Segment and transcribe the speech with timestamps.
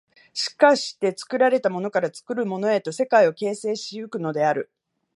[0.33, 4.71] しかして作られたものから作るものへと世界を形成し行くのである。